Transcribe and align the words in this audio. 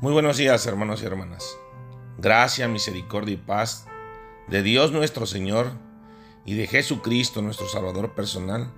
Muy 0.00 0.14
buenos 0.14 0.38
días, 0.38 0.64
hermanos 0.66 1.02
y 1.02 1.04
hermanas. 1.04 1.58
Gracia, 2.16 2.68
misericordia 2.68 3.34
y 3.34 3.36
paz 3.36 3.86
de 4.48 4.62
Dios 4.62 4.92
nuestro 4.92 5.26
Señor 5.26 5.72
y 6.46 6.54
de 6.54 6.66
Jesucristo 6.66 7.42
nuestro 7.42 7.68
Salvador 7.68 8.14
personal 8.14 8.72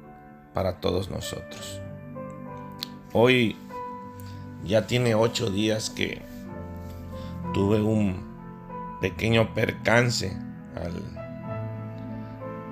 para 0.52 0.80
todos 0.80 1.10
nosotros. 1.10 1.80
Hoy 3.12 3.56
ya 4.64 4.88
tiene 4.88 5.14
ocho 5.14 5.48
días 5.48 5.90
que 5.90 6.22
tuve 7.54 7.80
un 7.80 8.16
pequeño 9.00 9.54
percance 9.54 10.36
al 10.74 11.04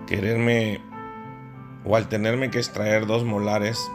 quererme 0.08 0.80
o 1.84 1.94
al 1.94 2.08
tenerme 2.08 2.50
que 2.50 2.58
extraer 2.58 3.06
dos 3.06 3.22
molares. 3.22 3.88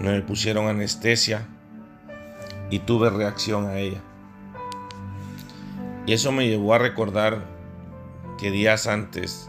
Me 0.00 0.22
pusieron 0.22 0.68
anestesia 0.68 1.50
y 2.70 2.80
tuve 2.80 3.10
reacción 3.10 3.66
a 3.66 3.78
ella. 3.78 4.00
Y 6.06 6.12
eso 6.12 6.32
me 6.32 6.48
llevó 6.48 6.74
a 6.74 6.78
recordar 6.78 7.44
que 8.38 8.50
días 8.50 8.86
antes 8.86 9.48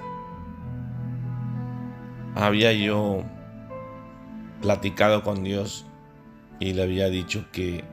había 2.35 2.71
yo 2.73 3.23
platicado 4.61 5.23
con 5.23 5.43
Dios 5.43 5.85
y 6.59 6.73
le 6.73 6.83
había 6.83 7.09
dicho 7.09 7.45
que 7.51 7.83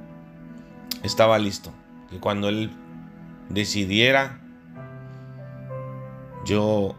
estaba 1.02 1.38
listo, 1.38 1.73
que 2.10 2.18
cuando 2.18 2.48
Él 2.48 2.70
decidiera, 3.48 4.41
yo 6.45 6.95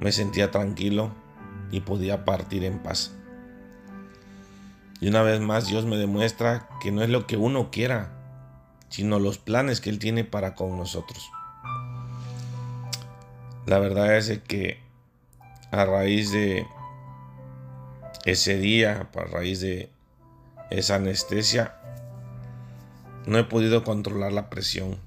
me 0.00 0.12
sentía 0.12 0.50
tranquilo 0.50 1.10
y 1.70 1.80
podía 1.80 2.24
partir 2.24 2.64
en 2.64 2.78
paz. 2.78 3.16
Y 5.00 5.08
una 5.08 5.22
vez 5.22 5.40
más 5.40 5.66
Dios 5.66 5.86
me 5.86 5.96
demuestra 5.96 6.68
que 6.80 6.92
no 6.92 7.02
es 7.02 7.08
lo 7.08 7.26
que 7.26 7.36
uno 7.36 7.70
quiera, 7.70 8.12
sino 8.90 9.18
los 9.18 9.38
planes 9.38 9.80
que 9.80 9.88
Él 9.88 9.98
tiene 9.98 10.24
para 10.24 10.54
con 10.54 10.76
nosotros. 10.76 11.30
La 13.66 13.78
verdad 13.78 14.16
es 14.16 14.38
que 14.40 14.78
a 15.70 15.84
raíz 15.84 16.32
de 16.32 16.66
ese 18.24 18.58
día, 18.58 19.08
a 19.14 19.24
raíz 19.24 19.60
de 19.60 19.90
esa 20.70 20.96
anestesia, 20.96 21.76
no 23.26 23.38
he 23.38 23.44
podido 23.44 23.84
controlar 23.84 24.32
la 24.32 24.50
presión. 24.50 24.98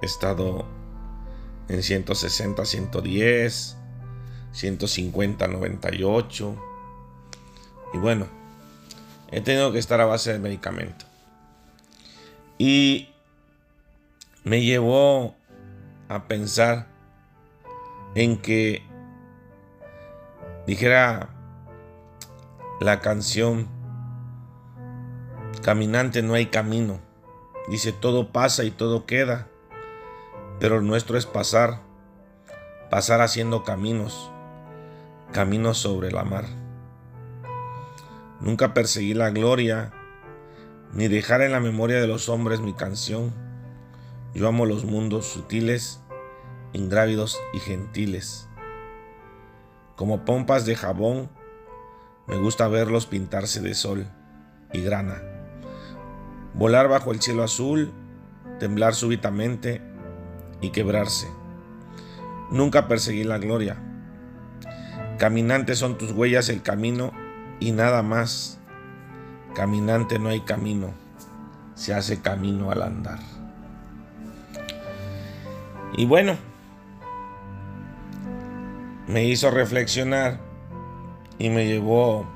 He 0.00 0.06
estado 0.06 0.66
en 1.68 1.82
160, 1.82 2.64
110, 2.64 3.76
150, 4.52 5.48
98. 5.48 6.56
Y 7.94 7.98
bueno, 7.98 8.37
he 9.30 9.40
tenido 9.40 9.72
que 9.72 9.78
estar 9.78 10.00
a 10.00 10.06
base 10.06 10.32
de 10.32 10.38
medicamento. 10.38 11.04
Y 12.58 13.10
me 14.44 14.62
llevó 14.62 15.34
a 16.08 16.26
pensar 16.26 16.86
en 18.14 18.38
que 18.38 18.82
dijera 20.66 21.30
la 22.80 23.00
canción 23.00 23.78
Caminante 25.62 26.22
no 26.22 26.34
hay 26.34 26.46
camino. 26.46 27.00
Dice, 27.68 27.92
todo 27.92 28.28
pasa 28.28 28.64
y 28.64 28.70
todo 28.70 29.04
queda, 29.04 29.48
pero 30.60 30.80
nuestro 30.80 31.18
es 31.18 31.26
pasar, 31.26 31.80
pasar 32.90 33.20
haciendo 33.20 33.64
caminos, 33.64 34.30
caminos 35.32 35.76
sobre 35.76 36.10
la 36.10 36.24
mar. 36.24 36.46
Nunca 38.40 38.72
perseguí 38.72 39.14
la 39.14 39.30
gloria, 39.30 39.92
ni 40.92 41.08
dejar 41.08 41.42
en 41.42 41.52
la 41.52 41.60
memoria 41.60 42.00
de 42.00 42.06
los 42.06 42.28
hombres 42.28 42.60
mi 42.60 42.72
canción. 42.72 43.32
Yo 44.32 44.46
amo 44.46 44.64
los 44.64 44.84
mundos 44.84 45.26
sutiles, 45.26 46.00
ingrávidos 46.72 47.40
y 47.52 47.58
gentiles. 47.58 48.48
Como 49.96 50.24
pompas 50.24 50.66
de 50.66 50.76
jabón, 50.76 51.30
me 52.28 52.36
gusta 52.36 52.68
verlos 52.68 53.06
pintarse 53.06 53.60
de 53.60 53.74
sol 53.74 54.06
y 54.72 54.82
grana. 54.82 55.20
Volar 56.54 56.88
bajo 56.88 57.10
el 57.10 57.20
cielo 57.20 57.42
azul, 57.42 57.92
temblar 58.60 58.94
súbitamente 58.94 59.82
y 60.60 60.70
quebrarse. 60.70 61.26
Nunca 62.52 62.86
perseguí 62.86 63.24
la 63.24 63.38
gloria. 63.38 63.82
Caminantes 65.18 65.78
son 65.78 65.98
tus 65.98 66.12
huellas 66.12 66.48
el 66.48 66.62
camino 66.62 67.12
y 67.60 67.72
nada 67.72 68.02
más. 68.02 68.58
Caminante 69.54 70.18
no 70.18 70.28
hay 70.28 70.42
camino, 70.42 70.92
se 71.74 71.92
hace 71.92 72.20
camino 72.20 72.70
al 72.70 72.82
andar. 72.82 73.18
Y 75.96 76.06
bueno, 76.06 76.36
me 79.08 79.24
hizo 79.24 79.50
reflexionar 79.50 80.38
y 81.38 81.50
me 81.50 81.66
llevó 81.66 82.26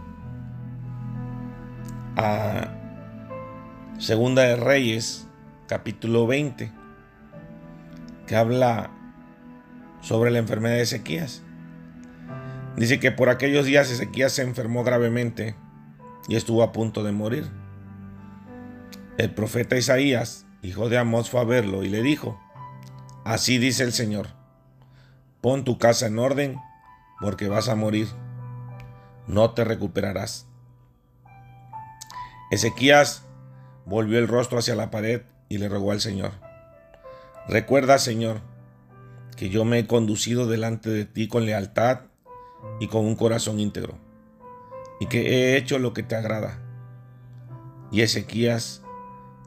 a 2.16 2.68
Segunda 3.98 4.42
de 4.42 4.56
Reyes, 4.56 5.28
capítulo 5.68 6.26
20, 6.26 6.72
que 8.26 8.36
habla 8.36 8.90
sobre 10.00 10.30
la 10.32 10.38
enfermedad 10.38 10.74
de 10.74 10.82
Ezequías. 10.82 11.42
Dice 12.76 12.98
que 12.98 13.12
por 13.12 13.28
aquellos 13.28 13.66
días 13.66 13.90
Ezequías 13.90 14.32
se 14.32 14.42
enfermó 14.42 14.84
gravemente 14.84 15.54
y 16.28 16.36
estuvo 16.36 16.62
a 16.62 16.72
punto 16.72 17.02
de 17.02 17.12
morir. 17.12 17.50
El 19.18 19.34
profeta 19.34 19.76
Isaías, 19.76 20.46
hijo 20.62 20.88
de 20.88 20.98
Amós, 20.98 21.28
fue 21.28 21.40
a 21.40 21.44
verlo 21.44 21.84
y 21.84 21.88
le 21.88 22.02
dijo, 22.02 22.40
Así 23.24 23.58
dice 23.58 23.84
el 23.84 23.92
Señor, 23.92 24.28
pon 25.40 25.64
tu 25.64 25.78
casa 25.78 26.06
en 26.06 26.18
orden 26.18 26.56
porque 27.20 27.48
vas 27.48 27.68
a 27.68 27.76
morir, 27.76 28.08
no 29.26 29.50
te 29.52 29.64
recuperarás. 29.64 30.48
Ezequías 32.50 33.24
volvió 33.84 34.18
el 34.18 34.28
rostro 34.28 34.58
hacia 34.58 34.74
la 34.74 34.90
pared 34.90 35.22
y 35.48 35.58
le 35.58 35.68
rogó 35.68 35.92
al 35.92 36.00
Señor, 36.00 36.32
Recuerda, 37.48 37.98
Señor, 37.98 38.40
que 39.36 39.48
yo 39.48 39.64
me 39.64 39.80
he 39.80 39.86
conducido 39.86 40.46
delante 40.46 40.90
de 40.90 41.04
ti 41.04 41.26
con 41.26 41.44
lealtad 41.44 42.02
y 42.80 42.88
con 42.88 43.04
un 43.04 43.14
corazón 43.14 43.60
íntegro, 43.60 43.94
y 45.00 45.06
que 45.06 45.20
he 45.20 45.56
hecho 45.56 45.78
lo 45.78 45.92
que 45.92 46.02
te 46.02 46.16
agrada. 46.16 46.58
Y 47.90 48.00
Ezequías 48.00 48.82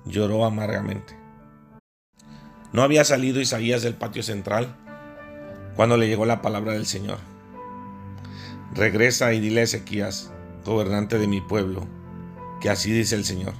lloró 0.05 0.45
amargamente. 0.45 1.17
No 2.71 2.83
había 2.83 3.03
salido 3.03 3.41
Isaías 3.41 3.81
del 3.81 3.95
patio 3.95 4.23
central 4.23 4.75
cuando 5.75 5.97
le 5.97 6.07
llegó 6.07 6.25
la 6.25 6.41
palabra 6.41 6.73
del 6.73 6.85
Señor. 6.85 7.19
Regresa 8.73 9.33
y 9.33 9.39
dile 9.39 9.61
a 9.61 9.63
Ezequías, 9.63 10.31
gobernante 10.65 11.17
de 11.17 11.27
mi 11.27 11.41
pueblo, 11.41 11.87
que 12.61 12.69
así 12.69 12.91
dice 12.91 13.15
el 13.15 13.25
Señor, 13.25 13.53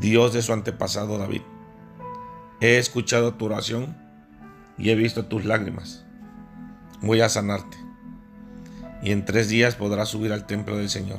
Dios 0.00 0.32
de 0.32 0.42
su 0.42 0.52
antepasado 0.52 1.18
David. 1.18 1.42
He 2.60 2.78
escuchado 2.78 3.34
tu 3.34 3.46
oración 3.46 3.96
y 4.78 4.90
he 4.90 4.94
visto 4.94 5.26
tus 5.26 5.44
lágrimas. 5.44 6.04
Voy 7.00 7.20
a 7.20 7.28
sanarte 7.28 7.81
y 9.02 9.10
en 9.10 9.24
tres 9.24 9.48
días 9.48 9.74
podrás 9.74 10.08
subir 10.08 10.32
al 10.32 10.46
templo 10.46 10.76
del 10.76 10.88
Señor. 10.88 11.18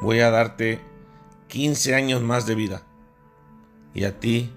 Voy 0.00 0.20
a 0.20 0.30
darte 0.30 0.80
15 1.48 1.94
años 1.94 2.22
más 2.22 2.46
de 2.46 2.54
vida, 2.54 2.82
y 3.94 4.04
a 4.04 4.18
ti 4.20 4.52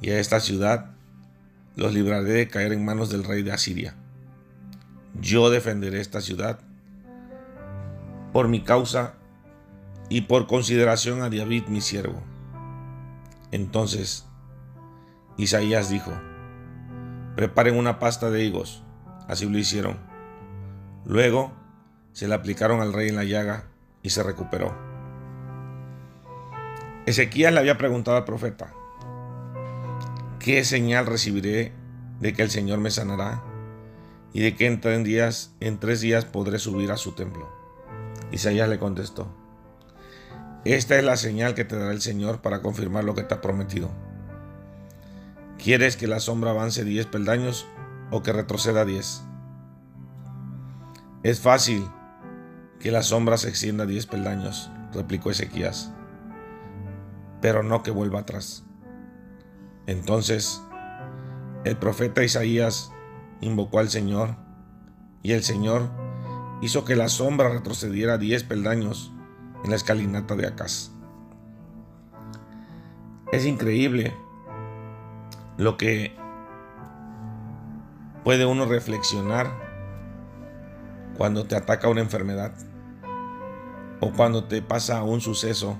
y 0.00 0.10
a 0.10 0.18
esta 0.18 0.40
ciudad 0.40 0.92
los 1.76 1.92
libraré 1.92 2.32
de 2.32 2.48
caer 2.48 2.72
en 2.72 2.84
manos 2.84 3.10
del 3.10 3.24
rey 3.24 3.42
de 3.42 3.52
Asiria. 3.52 3.94
Yo 5.20 5.50
defenderé 5.50 6.00
esta 6.00 6.20
ciudad 6.20 6.60
por 8.32 8.48
mi 8.48 8.62
causa 8.62 9.14
y 10.08 10.22
por 10.22 10.46
consideración 10.46 11.22
a 11.22 11.30
David 11.30 11.64
mi 11.66 11.80
siervo. 11.80 12.22
Entonces 13.50 14.26
Isaías 15.36 15.90
dijo, 15.90 16.12
preparen 17.34 17.76
una 17.76 17.98
pasta 17.98 18.30
de 18.30 18.44
higos. 18.44 18.82
Así 19.26 19.48
lo 19.48 19.58
hicieron 19.58 20.09
Luego 21.10 21.50
se 22.12 22.28
le 22.28 22.34
aplicaron 22.34 22.80
al 22.80 22.92
rey 22.92 23.08
en 23.08 23.16
la 23.16 23.24
llaga 23.24 23.64
y 24.00 24.10
se 24.10 24.22
recuperó. 24.22 24.72
Ezequías 27.04 27.52
le 27.52 27.58
había 27.58 27.76
preguntado 27.76 28.16
al 28.16 28.24
profeta, 28.24 28.72
¿qué 30.38 30.64
señal 30.64 31.06
recibiré 31.06 31.72
de 32.20 32.32
que 32.32 32.42
el 32.42 32.50
Señor 32.50 32.78
me 32.78 32.92
sanará 32.92 33.42
y 34.32 34.40
de 34.40 34.54
que 34.54 34.68
en 34.68 34.80
tres 34.80 35.02
días, 35.02 35.52
en 35.58 35.80
tres 35.80 36.00
días 36.00 36.26
podré 36.26 36.60
subir 36.60 36.92
a 36.92 36.96
su 36.96 37.10
templo? 37.10 37.50
Isaías 38.30 38.68
le 38.68 38.78
contestó, 38.78 39.34
esta 40.64 40.96
es 40.96 41.02
la 41.02 41.16
señal 41.16 41.56
que 41.56 41.64
te 41.64 41.76
dará 41.76 41.90
el 41.90 42.02
Señor 42.02 42.40
para 42.40 42.62
confirmar 42.62 43.02
lo 43.02 43.16
que 43.16 43.24
te 43.24 43.34
ha 43.34 43.40
prometido. 43.40 43.90
¿Quieres 45.58 45.96
que 45.96 46.06
la 46.06 46.20
sombra 46.20 46.52
avance 46.52 46.84
diez 46.84 47.06
peldaños 47.06 47.66
o 48.12 48.22
que 48.22 48.32
retroceda 48.32 48.84
diez? 48.84 49.24
Es 51.22 51.40
fácil 51.40 51.86
que 52.78 52.90
la 52.90 53.02
sombra 53.02 53.36
se 53.36 53.50
extienda 53.50 53.84
10 53.84 54.06
peldaños, 54.06 54.70
replicó 54.94 55.30
Ezequías, 55.30 55.92
pero 57.42 57.62
no 57.62 57.82
que 57.82 57.90
vuelva 57.90 58.20
atrás. 58.20 58.64
Entonces 59.86 60.62
el 61.64 61.76
profeta 61.76 62.24
Isaías 62.24 62.90
invocó 63.42 63.80
al 63.80 63.90
Señor 63.90 64.36
y 65.22 65.32
el 65.32 65.42
Señor 65.42 65.90
hizo 66.62 66.86
que 66.86 66.96
la 66.96 67.08
sombra 67.08 67.50
retrocediera 67.50 68.16
diez 68.16 68.42
peldaños 68.42 69.12
en 69.62 69.70
la 69.70 69.76
escalinata 69.76 70.36
de 70.36 70.46
Acaz. 70.46 70.90
Es 73.30 73.44
increíble 73.44 74.14
lo 75.58 75.76
que 75.76 76.16
puede 78.24 78.46
uno 78.46 78.64
reflexionar 78.64 79.69
cuando 81.20 81.44
te 81.44 81.54
ataca 81.54 81.86
una 81.86 82.00
enfermedad 82.00 82.50
o 84.00 84.10
cuando 84.10 84.44
te 84.44 84.62
pasa 84.62 85.02
un 85.02 85.20
suceso 85.20 85.76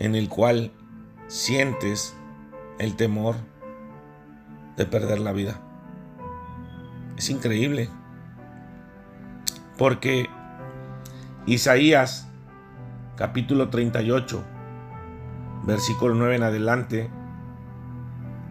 en 0.00 0.16
el 0.16 0.28
cual 0.28 0.72
sientes 1.28 2.16
el 2.80 2.96
temor 2.96 3.36
de 4.76 4.84
perder 4.84 5.20
la 5.20 5.30
vida. 5.30 5.60
Es 7.16 7.30
increíble. 7.30 7.88
Porque 9.78 10.28
Isaías 11.46 12.28
capítulo 13.14 13.68
38, 13.68 14.42
versículo 15.62 16.16
9 16.16 16.34
en 16.34 16.42
adelante, 16.42 17.10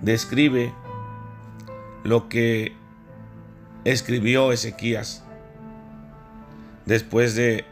describe 0.02 0.74
lo 2.06 2.30
que 2.30 2.78
escribió 3.84 4.54
Ezequías 4.54 5.26
después 6.86 7.36
de 7.36 7.66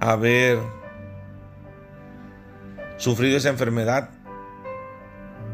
haber 0.00 0.58
sufrido 2.96 3.36
esa 3.36 3.48
enfermedad 3.48 4.10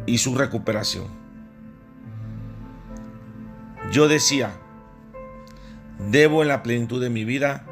y 0.07 0.19
su 0.19 0.35
recuperación. 0.35 1.07
Yo 3.91 4.09
decía, 4.09 4.53
debo 6.11 6.43
en 6.43 6.49
la 6.49 6.63
plenitud 6.63 7.01
de 7.01 7.11
mi 7.11 7.25
vida 7.25 7.65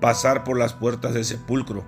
pasar 0.00 0.44
por 0.44 0.58
las 0.58 0.74
puertas 0.74 1.14
del 1.14 1.24
sepulcro 1.24 1.84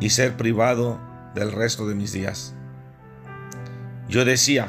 y 0.00 0.10
ser 0.10 0.36
privado 0.36 1.00
del 1.34 1.52
resto 1.52 1.88
de 1.88 1.94
mis 1.94 2.12
días. 2.12 2.54
Yo 4.08 4.24
decía, 4.24 4.68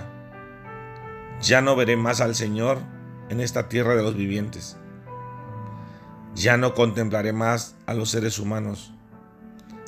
ya 1.41 1.61
no 1.61 1.75
veré 1.75 1.95
más 1.95 2.19
al 2.21 2.35
Señor 2.35 2.79
en 3.29 3.39
esta 3.39 3.69
tierra 3.69 3.95
de 3.95 4.03
los 4.03 4.15
vivientes. 4.15 4.77
Ya 6.39 6.55
no 6.55 6.73
contemplaré 6.73 7.33
más 7.33 7.75
a 7.85 7.93
los 7.93 8.11
seres 8.11 8.39
humanos, 8.39 8.93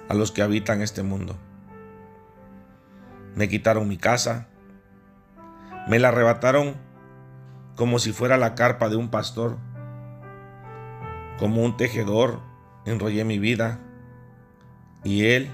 a 0.09 0.13
los 0.13 0.33
que 0.33 0.41
habitan 0.41 0.81
este 0.81 1.01
mundo. 1.01 1.37
Me 3.35 3.47
quitaron 3.47 3.87
mi 3.87 3.95
casa, 3.95 4.49
me 5.87 5.97
la 5.97 6.09
arrebataron 6.09 6.75
como 7.77 7.99
si 7.99 8.11
fuera 8.11 8.35
la 8.35 8.53
carpa 8.53 8.89
de 8.89 8.97
un 8.97 9.09
pastor 9.09 9.59
como 11.39 11.63
un 11.63 11.77
tejedor 11.77 12.41
enrollé 12.85 13.23
mi 13.23 13.39
vida 13.39 13.79
y 15.05 15.27
él 15.27 15.49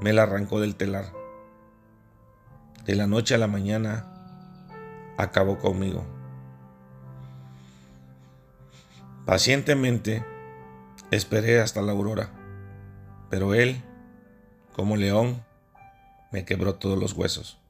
me 0.00 0.14
la 0.14 0.22
arrancó 0.22 0.58
del 0.58 0.74
telar. 0.74 1.12
De 2.86 2.94
la 2.94 3.06
noche 3.06 3.34
a 3.34 3.38
la 3.38 3.46
mañana 3.46 4.06
acabó 5.18 5.58
conmigo. 5.58 6.21
Pacientemente 9.24 10.24
esperé 11.12 11.60
hasta 11.60 11.80
la 11.80 11.92
aurora, 11.92 12.30
pero 13.30 13.54
él, 13.54 13.80
como 14.74 14.96
león, 14.96 15.44
me 16.32 16.44
quebró 16.44 16.74
todos 16.74 16.98
los 16.98 17.12
huesos. 17.12 17.60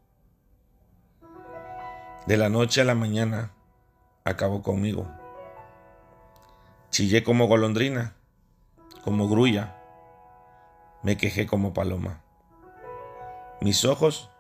De 2.27 2.39
la 2.39 2.49
noche 2.49 2.81
a 2.81 2.85
la 2.85 2.95
mañana 2.95 3.53
acabó 4.25 4.63
conmigo. 4.63 5.11
Chillé 6.91 7.23
como 7.23 7.49
golondrina, 7.49 8.15
como 9.05 9.29
grulla. 9.29 9.77
Me 11.03 11.19
quejé 11.19 11.47
como 11.47 11.75
paloma. 11.75 12.23
Mis 13.61 13.85
ojos 13.85 14.31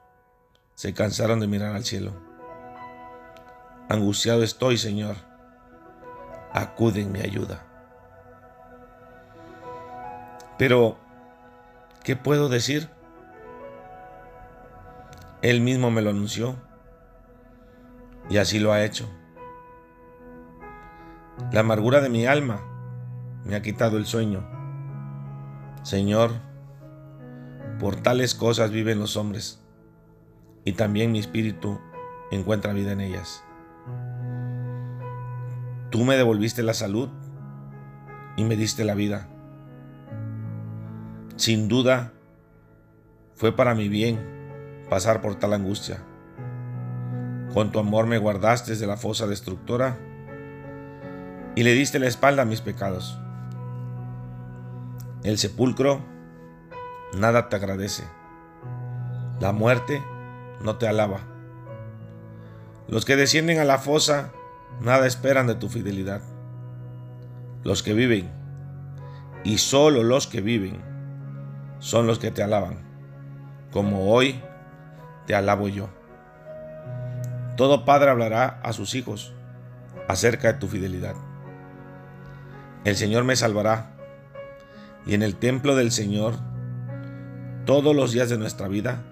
se 0.76 0.94
cansaron 0.94 1.40
de 1.40 1.46
mirar 1.46 1.74
al 1.74 1.84
cielo. 1.84 2.12
Angustiado 3.88 4.42
estoy, 4.42 4.78
Señor. 4.78 5.31
Acude 6.52 7.02
en 7.02 7.12
mi 7.12 7.20
ayuda. 7.20 7.64
Pero, 10.58 10.96
¿qué 12.04 12.16
puedo 12.16 12.48
decir? 12.48 12.90
Él 15.40 15.60
mismo 15.60 15.90
me 15.90 16.02
lo 16.02 16.10
anunció 16.10 16.56
y 18.30 18.38
así 18.38 18.58
lo 18.58 18.72
ha 18.72 18.84
hecho. 18.84 19.08
La 21.50 21.60
amargura 21.60 22.00
de 22.00 22.08
mi 22.08 22.26
alma 22.26 22.60
me 23.44 23.56
ha 23.56 23.62
quitado 23.62 23.96
el 23.96 24.06
sueño. 24.06 24.48
Señor, 25.82 26.30
por 27.80 27.96
tales 27.96 28.34
cosas 28.34 28.70
viven 28.70 29.00
los 29.00 29.16
hombres, 29.16 29.60
y 30.64 30.72
también 30.72 31.10
mi 31.10 31.18
espíritu 31.18 31.80
encuentra 32.30 32.72
vida 32.72 32.92
en 32.92 33.00
ellas. 33.00 33.42
Tú 35.92 36.04
me 36.04 36.16
devolviste 36.16 36.62
la 36.62 36.72
salud 36.72 37.10
y 38.38 38.44
me 38.44 38.56
diste 38.56 38.82
la 38.82 38.94
vida. 38.94 39.28
Sin 41.36 41.68
duda, 41.68 42.14
fue 43.34 43.54
para 43.54 43.74
mi 43.74 43.90
bien 43.90 44.18
pasar 44.88 45.20
por 45.20 45.34
tal 45.34 45.52
angustia. 45.52 46.02
Con 47.52 47.72
tu 47.72 47.78
amor 47.78 48.06
me 48.06 48.16
guardaste 48.16 48.74
de 48.74 48.86
la 48.86 48.96
fosa 48.96 49.26
destructora 49.26 49.98
y 51.56 51.62
le 51.62 51.74
diste 51.74 51.98
la 51.98 52.06
espalda 52.06 52.42
a 52.42 52.46
mis 52.46 52.62
pecados. 52.62 53.18
El 55.24 55.36
sepulcro 55.36 56.00
nada 57.18 57.50
te 57.50 57.56
agradece. 57.56 58.04
La 59.40 59.52
muerte 59.52 60.02
no 60.62 60.76
te 60.76 60.88
alaba. 60.88 61.20
Los 62.88 63.04
que 63.04 63.16
descienden 63.16 63.58
a 63.58 63.64
la 63.64 63.76
fosa 63.76 64.32
nada 64.80 65.06
esperan 65.06 65.46
de 65.46 65.54
tu 65.54 65.68
fidelidad. 65.68 66.22
Los 67.64 67.82
que 67.82 67.94
viven, 67.94 68.30
y 69.44 69.58
solo 69.58 70.02
los 70.02 70.26
que 70.26 70.40
viven, 70.40 70.80
son 71.78 72.06
los 72.06 72.18
que 72.18 72.30
te 72.30 72.42
alaban, 72.42 72.78
como 73.72 74.12
hoy 74.12 74.40
te 75.26 75.34
alabo 75.34 75.68
yo. 75.68 75.88
Todo 77.56 77.84
padre 77.84 78.10
hablará 78.10 78.60
a 78.62 78.72
sus 78.72 78.94
hijos 78.94 79.34
acerca 80.08 80.52
de 80.52 80.58
tu 80.58 80.68
fidelidad. 80.68 81.14
El 82.84 82.96
Señor 82.96 83.24
me 83.24 83.36
salvará. 83.36 83.90
Y 85.06 85.14
en 85.14 85.22
el 85.22 85.36
templo 85.36 85.74
del 85.74 85.90
Señor, 85.90 86.34
todos 87.66 87.94
los 87.94 88.12
días 88.12 88.28
de 88.28 88.38
nuestra 88.38 88.68
vida, 88.68 89.02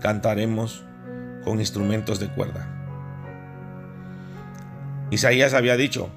cantaremos 0.00 0.84
con 1.44 1.60
instrumentos 1.60 2.18
de 2.20 2.28
cuerda. 2.28 2.79
Isaías 5.10 5.54
había 5.54 5.76
dicho, 5.76 6.08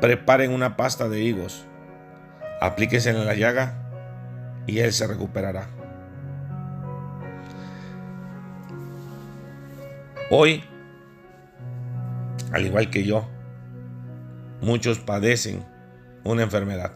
preparen 0.00 0.52
una 0.52 0.76
pasta 0.76 1.08
de 1.08 1.22
higos, 1.22 1.66
aplíquense 2.60 3.10
en 3.10 3.24
la 3.24 3.34
llaga 3.34 4.62
y 4.66 4.80
él 4.80 4.92
se 4.92 5.06
recuperará. 5.06 5.68
Hoy, 10.30 10.64
al 12.52 12.66
igual 12.66 12.90
que 12.90 13.04
yo, 13.04 13.28
muchos 14.60 14.98
padecen 14.98 15.64
una 16.24 16.42
enfermedad 16.42 16.92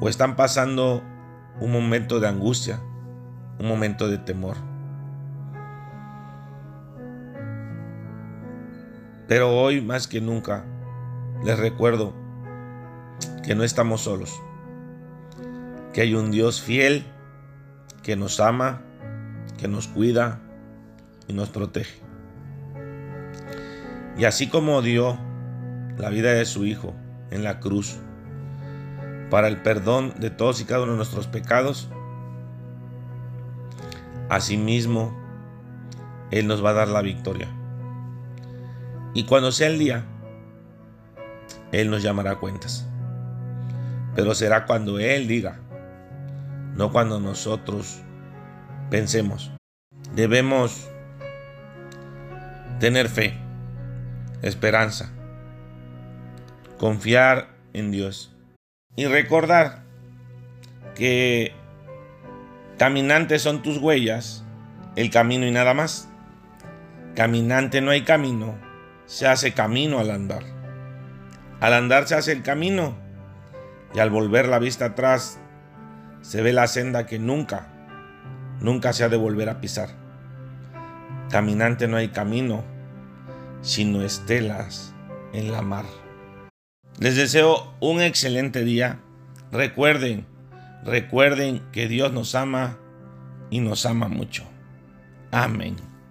o 0.00 0.08
están 0.08 0.36
pasando 0.36 1.02
un 1.60 1.72
momento 1.72 2.20
de 2.20 2.28
angustia, 2.28 2.80
un 3.58 3.66
momento 3.66 4.08
de 4.08 4.18
temor. 4.18 4.67
Pero 9.28 9.54
hoy 9.54 9.82
más 9.82 10.08
que 10.08 10.22
nunca 10.22 10.64
les 11.44 11.58
recuerdo 11.58 12.14
que 13.44 13.54
no 13.54 13.62
estamos 13.62 14.00
solos, 14.00 14.32
que 15.92 16.00
hay 16.00 16.14
un 16.14 16.30
Dios 16.30 16.62
fiel 16.62 17.04
que 18.02 18.16
nos 18.16 18.40
ama, 18.40 18.80
que 19.58 19.68
nos 19.68 19.86
cuida 19.86 20.40
y 21.26 21.34
nos 21.34 21.50
protege. 21.50 22.00
Y 24.16 24.24
así 24.24 24.48
como 24.48 24.80
dio 24.80 25.18
la 25.98 26.08
vida 26.08 26.32
de 26.32 26.46
su 26.46 26.64
Hijo 26.64 26.94
en 27.30 27.44
la 27.44 27.60
cruz 27.60 27.98
para 29.30 29.48
el 29.48 29.60
perdón 29.60 30.14
de 30.18 30.30
todos 30.30 30.62
y 30.62 30.64
cada 30.64 30.84
uno 30.84 30.92
de 30.92 30.96
nuestros 30.96 31.26
pecados, 31.26 31.90
asimismo 34.30 35.14
Él 36.30 36.46
nos 36.46 36.64
va 36.64 36.70
a 36.70 36.74
dar 36.74 36.88
la 36.88 37.02
victoria. 37.02 37.57
Y 39.14 39.24
cuando 39.24 39.52
sea 39.52 39.68
el 39.68 39.78
día, 39.78 40.04
Él 41.72 41.90
nos 41.90 42.02
llamará 42.02 42.32
a 42.32 42.38
cuentas. 42.38 42.86
pero 44.14 44.34
será 44.34 44.66
cuando 44.66 44.98
Él 44.98 45.28
diga, 45.28 45.60
no 46.74 46.90
cuando 46.90 47.20
nosotros 47.20 48.00
pensemos. 48.90 49.52
Debemos 50.14 50.88
tener 52.80 53.08
fe, 53.08 53.38
esperanza, 54.42 55.10
confiar 56.78 57.48
en 57.72 57.90
Dios 57.90 58.34
y 58.96 59.06
recordar 59.06 59.84
que 60.94 61.52
caminantes 62.76 63.42
son 63.42 63.62
tus 63.62 63.78
huellas, 63.78 64.44
el 64.96 65.10
camino 65.10 65.46
y 65.46 65.52
nada 65.52 65.74
más. 65.74 66.08
Caminante 67.14 67.80
no 67.80 67.90
hay 67.90 68.02
camino, 68.02 68.58
se 69.08 69.26
hace 69.26 69.54
camino 69.54 69.98
al 69.98 70.10
andar. 70.10 70.44
Al 71.60 71.72
andar 71.72 72.06
se 72.06 72.14
hace 72.14 72.30
el 72.30 72.42
camino 72.42 72.94
y 73.94 73.98
al 73.98 74.10
volver 74.10 74.46
la 74.46 74.58
vista 74.58 74.84
atrás 74.84 75.40
se 76.20 76.42
ve 76.42 76.52
la 76.52 76.66
senda 76.66 77.06
que 77.06 77.18
nunca, 77.18 77.68
nunca 78.60 78.92
se 78.92 79.02
ha 79.04 79.08
de 79.08 79.16
volver 79.16 79.48
a 79.48 79.60
pisar. 79.60 79.88
Caminante 81.30 81.88
no 81.88 81.96
hay 81.96 82.08
camino, 82.08 82.62
sino 83.62 84.02
estelas 84.02 84.94
en 85.32 85.52
la 85.52 85.62
mar. 85.62 85.86
Les 87.00 87.16
deseo 87.16 87.74
un 87.80 88.02
excelente 88.02 88.62
día. 88.62 89.00
Recuerden, 89.50 90.26
recuerden 90.84 91.62
que 91.72 91.88
Dios 91.88 92.12
nos 92.12 92.34
ama 92.34 92.76
y 93.48 93.60
nos 93.60 93.86
ama 93.86 94.08
mucho. 94.08 94.44
Amén. 95.30 95.87